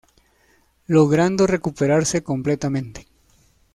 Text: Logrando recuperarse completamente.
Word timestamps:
Logrando 0.87 1.45
recuperarse 1.45 2.23
completamente. 2.23 3.05